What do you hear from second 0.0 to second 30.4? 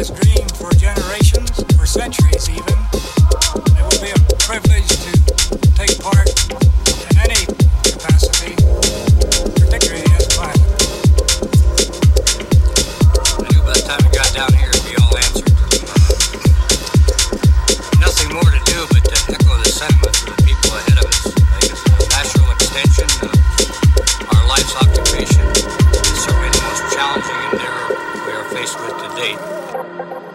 has dreamed with to date.